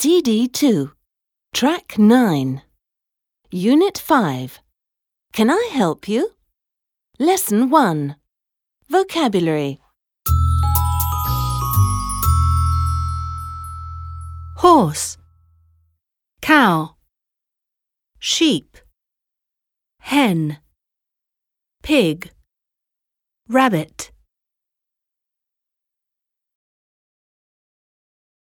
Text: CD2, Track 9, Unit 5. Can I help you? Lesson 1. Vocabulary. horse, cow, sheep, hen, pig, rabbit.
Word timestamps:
CD2, 0.00 0.92
Track 1.52 1.98
9, 1.98 2.62
Unit 3.50 3.98
5. 3.98 4.60
Can 5.34 5.50
I 5.50 5.68
help 5.72 6.08
you? 6.08 6.30
Lesson 7.18 7.68
1. 7.68 8.16
Vocabulary. 8.88 9.78
horse, 14.56 15.18
cow, 16.40 16.96
sheep, 18.18 18.78
hen, 19.98 20.58
pig, 21.82 22.30
rabbit. 23.48 24.09